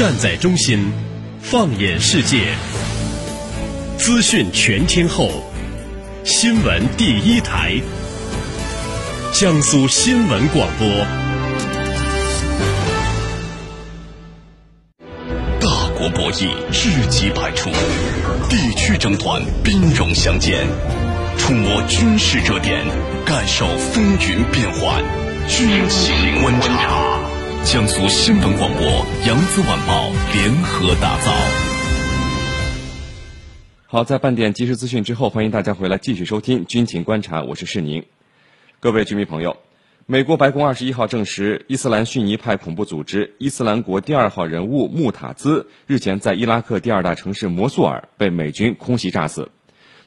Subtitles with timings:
[0.00, 0.90] 站在中心，
[1.42, 2.54] 放眼世界，
[3.98, 5.28] 资讯全天候，
[6.24, 7.74] 新闻第一台，
[9.34, 10.88] 江苏新闻广播。
[15.60, 17.68] 大国博弈，知己百出；
[18.48, 20.66] 地区争端，兵戎相见。
[21.36, 22.86] 触摸军事热点，
[23.26, 25.04] 感受风云变幻，
[25.46, 27.09] 军情观察。
[27.64, 28.82] 江苏新闻广播、
[29.28, 31.30] 扬子晚报联合打造。
[33.86, 38.04] 好，在半点即时资讯之后，欢迎大家回来继续收听军情观察，我是世宁。
[38.80, 39.58] 各位居民朋友，
[40.06, 49.50] 美国白宫二十一号证实，伊斯兰逊尼派恐怖组织伊斯兰国第二号人物穆塔兹日前在伊拉克第二大城市摩苏尔被美军空袭炸死。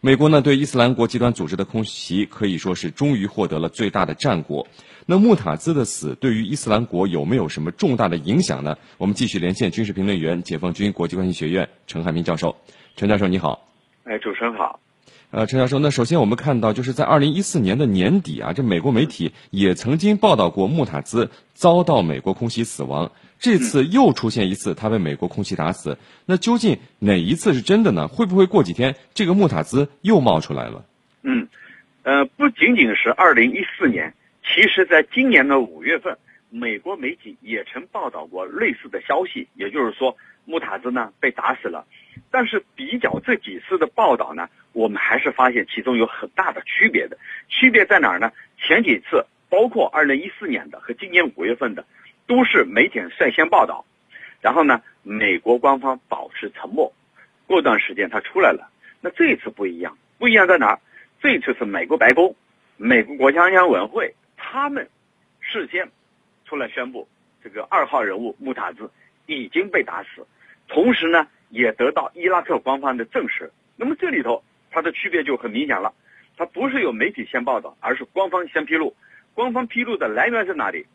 [0.05, 4.67] 美国呢对伊斯兰国极端组织的空袭可以说是终于获得了最大的战果。
[5.05, 8.77] 那穆塔兹的死对于伊斯兰国有没有什么重大的影响呢？
[8.97, 12.57] 我们继续连线军事评论员、解放军国际关系学院陈汉民教授。
[12.97, 13.65] 陈教授你好。
[14.03, 14.81] 哎，主持人好。
[15.31, 23.13] 呃，陈教授，那首先我们看到就是在二零一四年的年底啊，这美国媒体也曾经报道过穆塔兹遭到美国空袭死亡。
[23.43, 28.07] 这次又出现一次他被美国空袭打死，那究竟哪一次是真的呢？
[28.07, 30.85] 会不会过几天这个穆塔兹又冒出来了？
[31.23, 31.49] 嗯，
[32.03, 34.13] 呃，不仅仅是二零一四年。
[34.45, 36.17] 其实，在今年的五月份，
[36.49, 41.85] 美国媒体也曾报道过类似的消息，也就是说，穆塔兹呢被打死了。
[42.31, 47.17] 但是，比较这几次的报道呢，我们还是发现其中有很大的区别的。
[47.49, 48.31] 区别在哪儿呢？
[48.57, 51.85] 前几次，包括二零一四年的和今年五月份的，
[52.27, 53.85] 都是媒体率先报道，
[54.41, 56.91] 然后呢，美国官方保持沉默。
[57.45, 58.69] 过段时间他出来了。
[59.01, 60.79] 那这一次不一样，不一样在哪儿？
[61.21, 62.35] 这一次是美国白宫、
[62.77, 64.15] 美国国家安全委员会。
[64.37, 64.89] 他们
[65.41, 65.89] 事先
[66.45, 67.07] 出来宣布，
[67.43, 68.89] 这个二号人物穆塔兹
[69.25, 70.25] 已经被打死，
[70.67, 73.51] 同时呢，也得到伊拉克官方的证实。
[73.75, 75.93] 那么这里头它的区别就很明显了，
[76.37, 78.95] 它不是由媒体先报道，而是官方先披露。
[79.33, 80.85] 官方披露的来源在哪里？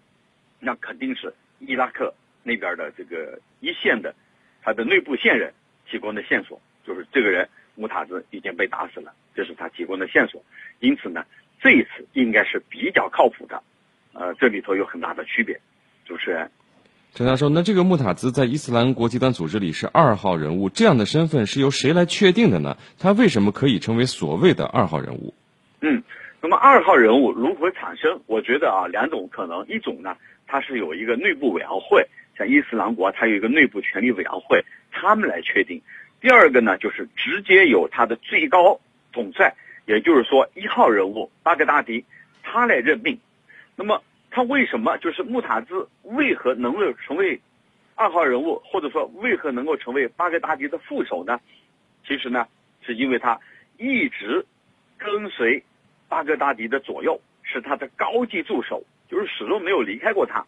[0.61, 4.15] 那肯定是伊拉克那边的这个一线的
[4.63, 5.53] 他的内部线人
[5.91, 10.43] 提供的线索，就是这个人穆塔兹已经被打死了，这是他提供的线索。
[10.81, 11.25] 因此呢。
[11.61, 13.61] 这一次应该是比较靠谱的，
[14.13, 15.61] 呃，这里头有很大的区别。
[16.05, 16.53] 主持人，
[17.15, 22.77] 陈教授，那这个穆塔兹在伊斯兰国极端组织里是二号人物，这样的身份是由谁来确定的呢？
[23.01, 25.35] 他为什么可以成为所谓的二号人物？
[25.81, 26.05] 嗯，
[26.41, 28.21] 那么二号人物如何产生？
[28.27, 30.17] 我觉得啊，两种可能，一种呢，
[30.49, 32.05] 它是有一个内部委员会，
[32.37, 35.79] 像伊斯兰国，它有一个内部权力委员会，他们来确定；
[36.21, 38.81] 第二个呢，就是直接由他的最高
[39.13, 39.55] 统帅。
[39.87, 42.05] 也就是说，一号人物巴格达迪，
[42.43, 43.19] 他来任命。
[43.75, 47.41] 那么，他为什么就是穆塔兹为何能够成为
[47.95, 51.41] 二号人物，或者说为何能够成为巴格达迪的副手呢？
[52.07, 52.47] 其实呢，
[52.85, 53.39] 是因为他
[53.79, 54.45] 一直
[54.99, 55.63] 跟随
[56.07, 60.45] 巴格达迪的左右，是他的高级助手，就是始终没有离开过他。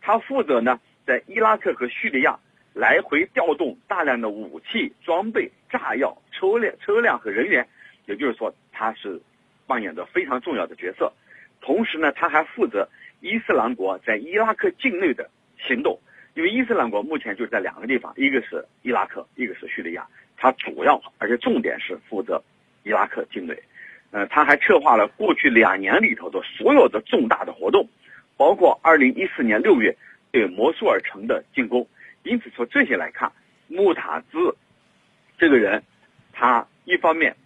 [0.00, 2.38] 他负责呢，在伊拉克和叙利亚
[2.74, 7.66] 来回调动大量的武器装备、炸药、车辆、车辆和人员。
[8.06, 8.54] 也就是说。
[8.72, 9.20] 他是
[9.66, 11.12] 扮演着非常重要的角色，
[11.60, 12.88] 同时呢，他还负责
[13.20, 15.28] 伊斯兰国在伊拉克境内的
[15.58, 16.00] 行动。
[16.32, 20.06] 因为伊斯兰国目前就在两个地方，一个是伊拉克，一个是叙利亚。
[20.38, 22.42] 他主要而且重点是负责
[22.84, 23.54] 伊拉克境内。
[24.12, 27.86] 呃，他还策划了过去两年里头的所有的重大的活动，
[28.40, 29.94] 包括二零一四年六月
[30.32, 31.86] 对摩苏尔城的进攻。
[32.22, 33.30] 因此，从这些来看，
[33.68, 34.56] 穆塔兹
[35.36, 35.82] 这个人，
[36.32, 37.36] 他一方面。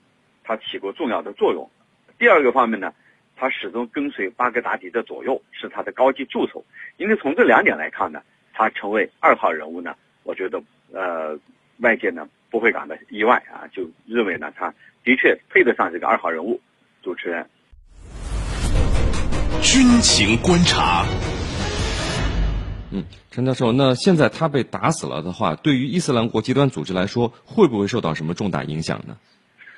[0.46, 1.70] 他起过重要的作用。
[2.18, 2.92] 第二个方面呢，
[3.34, 6.62] 他始终跟随巴格达迪的左右，是他的高级助手。
[6.98, 8.20] 因为从这两点来看呢，
[8.52, 10.62] 他成为二号人物呢，我觉得
[10.92, 11.34] 呃，
[11.78, 14.68] 外界呢不会感到意外啊，就认为呢他
[15.02, 16.60] 的确配得上这个二号人物。
[17.02, 17.48] 主持人，
[19.64, 21.06] 军情观察。
[22.92, 29.16] 嗯，陈教授，那现在他被打死了的话，对于伊斯兰国极端组织来说，会不会受到什么重大影响呢？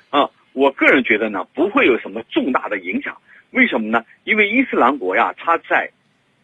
[0.09, 3.17] 啊我个人觉得呢，不会有什么重大的影响。
[3.51, 4.03] 为什么呢？
[4.25, 5.89] 因为伊斯兰国呀，它在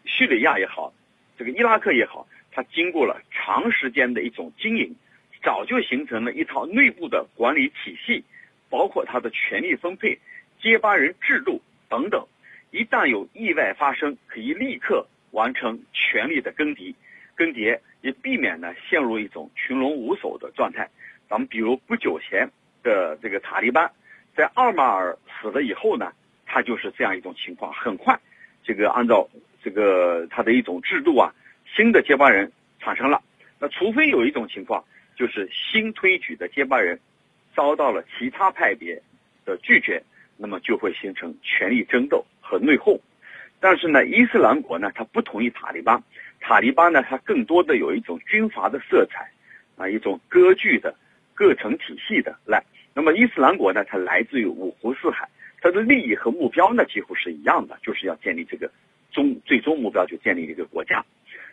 [0.05, 0.93] 叙利亚也好，
[1.37, 4.95] 这个伊拉克也好，它经过了长时间的一种经营，
[5.43, 8.23] 早就形成了一套内部的管理体系，
[8.69, 10.17] 包括它的权力分配、
[10.61, 12.25] 接班人制度等等。
[12.73, 16.95] 一旦有意外发生，可以立刻完成权力的更迭，
[17.35, 20.89] 更迭也避免呢陷入一种群龙无首的状态。
[21.29, 22.49] 咱们比如不久前
[22.81, 23.91] 的这个塔利班。
[24.35, 26.11] 在奥马尔死了以后呢，
[26.47, 27.71] 他就是这样一种情况。
[27.71, 28.19] 很快，
[28.63, 29.29] 这个按照
[29.63, 31.31] 这个他的一种制度啊，
[31.75, 33.21] 新的接班人产生了。
[33.59, 34.83] 那除非有一种情况，
[35.15, 36.99] 就是新推举的接班人
[37.55, 38.99] 遭到了其他派别
[39.45, 40.01] 的拒绝，
[40.37, 42.99] 那么就会形成权力争斗和内讧。
[43.59, 46.03] 但是呢，伊斯兰国呢，它不同于塔利班，
[46.39, 49.31] 塔利班呢，它更多的有一种军阀的色彩，
[49.77, 50.93] 啊，一种割据的
[51.33, 52.63] 各层体系的来。
[52.93, 55.27] 那么伊斯兰国呢，它来自于五湖四海，
[55.61, 58.69] 它的利益和目标呢几乎是一样的，就是要建立这个
[59.11, 61.03] 终最终目标，就建立一个国家。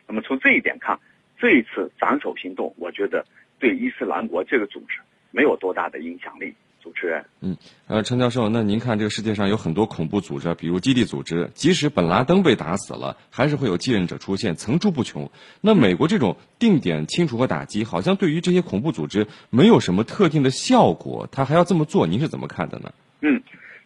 [0.06, 0.98] 那么从这一点看，
[1.38, 3.24] 这一次斩首行动，我觉得
[3.58, 4.98] 对伊斯兰国这个组织
[5.30, 6.52] 没有多大的影响力。
[7.00, 7.56] 主持人，嗯，
[7.86, 15.30] 呃，陈教授，那您看这个世界上有很多恐怖组织，比如基地组织，即使本拉登被打死了，还是会有继任者出现，层出不穷。
[15.62, 22.92] 那美国这种定点清除和打击，好像对于这些恐怖组织没有什么特定的效果，他还要这么做，您是怎么看的呢？
[23.22, 23.42] 嗯，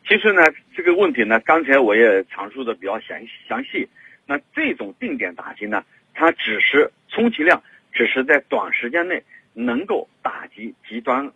[0.08, 0.42] 其实呢，
[0.76, 3.16] 这个问题呢，刚才我也阐述的比较详
[3.48, 3.88] 详细。
[4.26, 5.84] 那这种定点打击呢，
[6.14, 7.62] 它只是充其量
[7.92, 9.22] 只是在短时间内
[9.52, 11.30] 能够打击极端。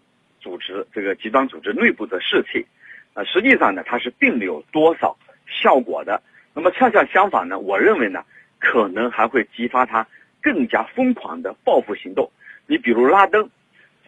[0.49, 2.65] 组织这个极端组织内部的士气，
[3.13, 5.15] 呃，实际上呢，它是并没有多少
[5.47, 6.23] 效果的。
[6.55, 8.25] 那么恰恰相反呢，我认为呢，
[8.59, 10.07] 可能还会激发他
[10.41, 12.31] 更加疯狂的报复行动。
[12.67, 13.51] 你比如拉登，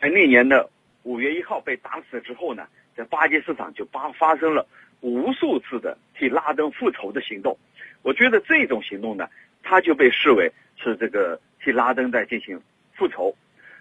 [0.00, 0.70] 在那年的
[1.02, 2.66] 五月一号被打死之后呢，
[2.96, 4.66] 在巴基斯坦就发发生了
[5.00, 7.58] 无数次的替拉登复仇的行动。
[8.00, 9.28] 我觉得这种行动呢，
[9.62, 12.58] 他就被视为是这个替拉登在进行
[12.94, 13.36] 复仇。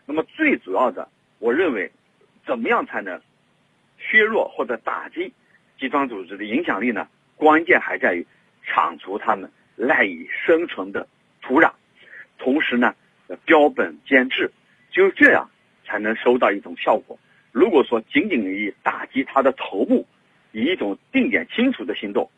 [0.06, 1.08] 那么最主要的，
[1.40, 1.90] 我认为。
[2.50, 3.22] 怎么样才能
[4.00, 5.32] 削弱或者打击
[5.80, 7.08] 极端组织的影响力呢？
[7.36, 8.26] 关键还在于
[8.64, 11.08] 铲除他们赖以生存的
[11.44, 11.72] 土壤，
[12.40, 12.96] 同时呢，
[13.46, 14.50] 标本兼治，
[14.90, 15.48] 只有这样
[15.86, 17.20] 才能收到一种效果。
[17.52, 20.08] 如果说仅仅以打击他的头部，
[20.52, 22.32] 以一种定点清除的行动，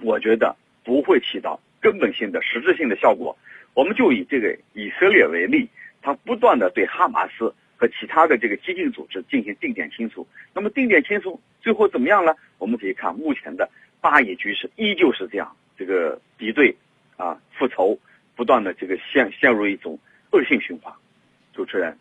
[0.00, 3.36] 我觉得不会起到根本性的实质性的效果。
[3.74, 5.68] 我们就以这个以色列为例，
[6.00, 7.54] 他不断的对哈马斯。
[7.88, 12.34] 其他的这个激进组织进行定点清除，那么定点清除最后怎么样呢？
[12.58, 13.68] 我们可以看目前的
[14.00, 16.74] 巴以局势依旧是这样，这个敌对
[17.16, 17.98] 啊复仇
[18.34, 19.98] 不断的这个陷陷入一种
[20.30, 20.92] 恶性循环。
[21.52, 21.96] 主持人。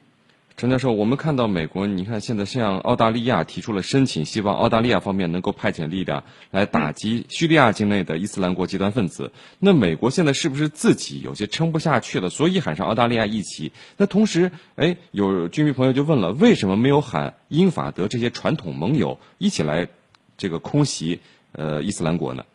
[0.57, 9.33] 陈教授，我们看到美国，你看现在向澳大利亚提出了申请，希望澳大利亚方面能够派遣力量来打击叙利亚境内的伊斯兰国极端分子。
[9.59, 13.73] 那美国现在是不是自己有些撑不下去了，所以喊上澳大利亚一起？
[13.97, 19.89] 那同时，哎，有军迷朋友就问了，为什么没有喊英法德这些传统盟友一起来
[20.37, 21.19] 这个空袭
[21.51, 22.45] 呃伊斯兰国呢？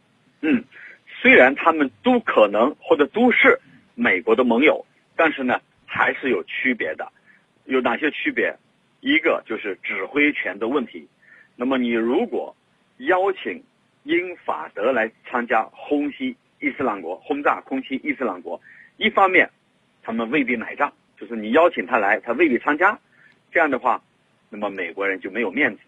[0.41, 0.64] 嗯，
[1.20, 3.61] 虽然他们都可能或者都是
[3.94, 4.87] 美国的盟友，
[5.17, 7.12] 但是呢，还是有区别的。
[7.70, 8.52] 有哪些区别？
[9.00, 11.08] 一个就是指挥权的问题。
[11.55, 12.55] 那么你如果
[12.99, 13.62] 邀请
[14.02, 18.61] 英法德来参加轰击伊斯兰国、轰炸空袭伊斯兰国，
[18.96, 19.49] 一方面
[20.02, 22.99] 他们未必买账，就是你邀请他来，他未必参加。
[23.52, 24.02] 这样的话，
[24.49, 25.81] 那么美国人就没有面子。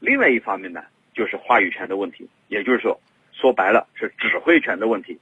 [0.00, 0.82] 另外一方面呢，
[1.14, 3.00] 就是话语权的问题，也就是说，
[3.32, 5.16] 说白了是指挥权的问题。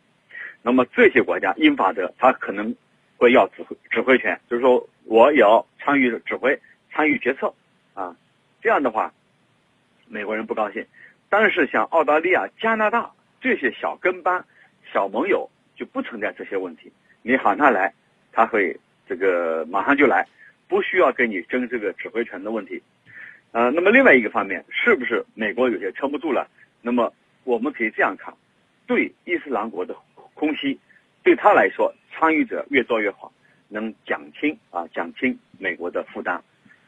[0.63, 2.75] 那么这些国家，英法德他可能
[3.19, 4.89] 会要指挥指挥权，就是说。
[5.11, 6.61] 我也要参与指挥、
[6.93, 7.51] 参与决策，
[7.95, 8.15] 啊，
[8.61, 9.11] 这样的话，
[10.07, 10.85] 美国人不高兴。
[11.31, 13.11] 但是像澳大利亚、加拿大
[13.41, 14.45] 这些小跟班、
[14.93, 16.93] 小盟友就不存在这些问题。
[17.23, 17.91] 你喊他来，
[18.33, 20.27] 他会这个马上就来，
[20.69, 22.83] 不需要跟你争这个指挥权的问题。
[23.53, 26.47] 呃，那么另外一个方面，是不是美国有些撑不住了？
[26.83, 27.11] 那么
[27.45, 28.35] 我们可以这样看：
[28.87, 29.97] 对伊斯兰国的
[30.35, 30.79] 空袭，
[31.29, 33.31] 对他来说，参与者越多越好。
[33.69, 36.41] 能减轻啊，减轻美国的负担，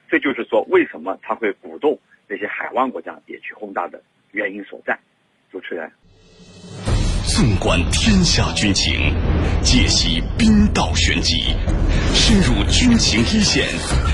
[0.09, 4.99] 这就是说，为什么他会鼓动那些海湾国家也去轰炸的原因所在。
[5.53, 5.93] 主持人，
[7.27, 9.13] 纵观天下军情，
[9.63, 11.55] 解析兵道玄机，
[12.15, 13.69] 深入军情一线，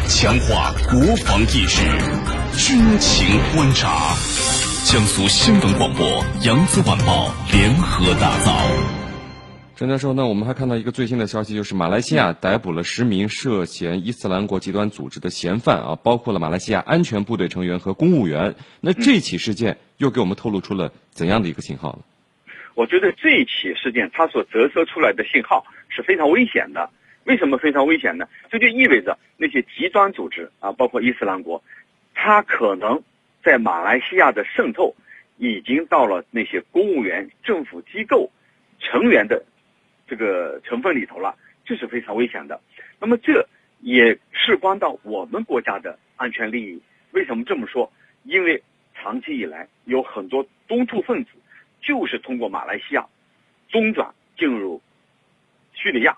[0.09, 1.87] 强化国防意识，
[2.59, 4.11] 军情观察。
[4.91, 6.05] 江苏新闻广播、
[6.43, 9.06] 扬子晚报联合打造。
[9.77, 18.55] 陈教授，那我们还看到一个最新的消息，就是马来西亚逮捕了十名涉嫌伊斯兰国极端组织的嫌犯啊，包括了马来西亚安全部队成员和公务员。
[18.81, 22.55] 那这起事件又给我们透露出了怎样的一个信号呢？
[22.73, 26.89] 我觉得这一起事件它所折射出来的信号是非常危险的。
[27.25, 28.27] 为什么非常危险呢？
[28.51, 31.63] 这就意味着那些极端组织啊，包括伊斯兰国，
[32.15, 33.03] 它可能
[33.45, 34.97] 在马来西亚的渗透
[35.37, 38.31] 已经到了那些公务员、政府机构
[38.81, 39.45] 成员的。
[40.07, 42.61] 这个成分里头了，这是非常危险的。
[43.01, 43.47] 那么这
[43.81, 46.81] 也事关到我们国家的安全利益。
[47.13, 47.91] 为什么这么说？
[48.25, 48.63] 因为
[48.95, 51.31] 长期以来有很多东突分子
[51.81, 53.07] 就是通过马来西亚
[53.69, 54.81] 中转进入
[55.73, 56.17] 叙利亚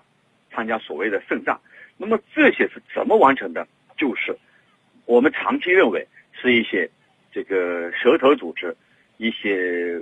[0.51, 1.59] 参加所谓的圣战。
[1.97, 3.67] 那么这些是怎么完成的？
[3.97, 4.37] 就是
[5.05, 6.89] 我们长期认为是一些
[7.31, 8.75] 这个蛇头组织，
[9.17, 9.99] 一些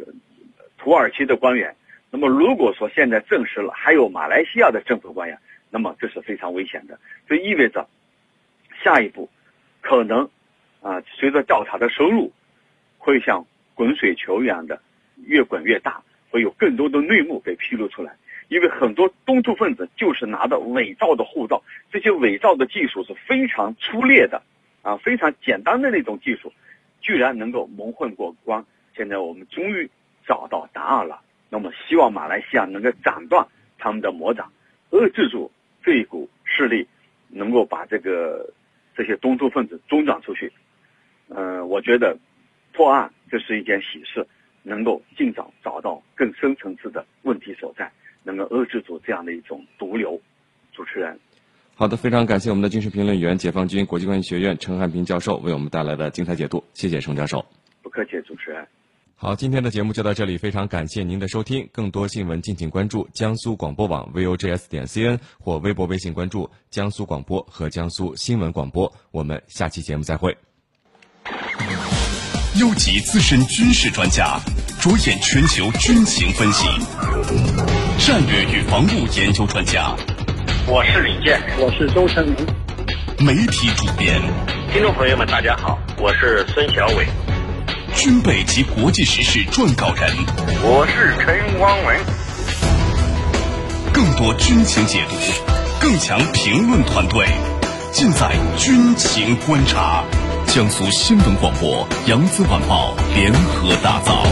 [0.78, 1.76] 土耳其的官员。
[2.10, 5.38] 那么如果说现在证实了还有马来西亚的政府官员，
[5.70, 6.98] 那么这是非常危险的。
[7.28, 7.88] 这意味着
[8.82, 9.30] 下一步
[9.82, 10.30] 可能
[10.82, 12.32] 啊，随着调查的深入，
[12.98, 13.46] 会像
[13.76, 14.82] 滚水球一样的
[15.26, 18.16] 越滚越大，会有更多的内幕被披露出来。
[18.48, 21.62] 因为很多东突分子就是拿的伪造的护照，
[21.92, 24.42] 这些伪造的技术是非常粗劣的，
[24.82, 26.54] 啊，非常简单的那种技术，
[27.02, 28.66] 居然能够蒙混过关。
[28.96, 29.90] 现在我们终于
[30.26, 31.22] 找到答案了。
[31.50, 34.52] 那么，希望马来西亚能够斩断他们的魔掌，
[34.92, 35.50] 遏制住
[35.82, 36.86] 这一股势力，
[37.30, 38.54] 能够把这个
[38.96, 40.52] 这些东突分子中转出去。
[41.30, 42.18] 嗯，我觉得
[42.74, 44.28] 破案这是一件喜事，
[44.64, 47.90] 能够尽早找到更深层次的问题所在，
[48.24, 50.22] 能够遏制住这样的一种毒瘤。
[50.74, 51.18] 主持人，
[51.76, 57.44] 好的，非常感谢我们的军事评论员、解放军国际关系学院陈汉平教授为我们带来的精彩解读，谢谢陈教授。
[57.82, 58.12] 不客气。
[59.20, 61.68] 好，今天的节目就到这里，非常感谢您的收听。
[61.74, 68.94] 更多新闻，敬请关注江苏广播网 vogs 点 cn 或微博、微信关注江苏广播和江苏新闻广播。
[69.10, 70.38] 我们下期节目再会。
[72.60, 74.40] 优级资深军事专家，
[74.80, 76.68] 着眼全球军情分析，
[77.98, 79.96] 战略与防务研究专家。
[80.68, 82.36] 我是李健，我是周成明。
[83.26, 84.22] 媒体主编，
[84.72, 87.08] 听众朋友们，大家好，我是孙小伟。
[87.98, 90.08] 军备及国际时事撰稿人，
[90.62, 91.98] 我是陈光文。
[93.92, 95.16] 更多军情解读，
[95.80, 97.26] 更强评论团队，
[97.92, 100.04] 尽在军情观察。
[100.46, 104.24] 江苏新闻广播、扬子晚报联合打造。